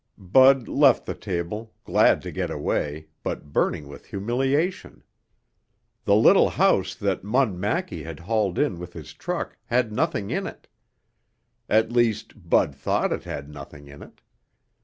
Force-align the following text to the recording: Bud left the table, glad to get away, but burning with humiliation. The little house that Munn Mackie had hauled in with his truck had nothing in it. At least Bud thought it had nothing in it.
Bud 0.17 0.67
left 0.67 1.05
the 1.05 1.13
table, 1.13 1.75
glad 1.83 2.23
to 2.23 2.31
get 2.31 2.49
away, 2.49 3.09
but 3.21 3.53
burning 3.53 3.87
with 3.87 4.07
humiliation. 4.07 5.03
The 6.05 6.15
little 6.15 6.49
house 6.49 6.95
that 6.95 7.23
Munn 7.23 7.59
Mackie 7.59 8.01
had 8.01 8.21
hauled 8.21 8.57
in 8.57 8.79
with 8.79 8.93
his 8.93 9.13
truck 9.13 9.57
had 9.67 9.91
nothing 9.91 10.31
in 10.31 10.47
it. 10.47 10.67
At 11.69 11.91
least 11.91 12.49
Bud 12.49 12.73
thought 12.73 13.13
it 13.13 13.25
had 13.25 13.47
nothing 13.47 13.85
in 13.87 14.01
it. 14.01 14.21